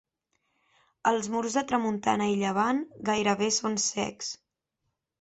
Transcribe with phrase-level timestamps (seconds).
[1.11, 4.37] Els murs de tramuntana i llevant gairebé són cecs.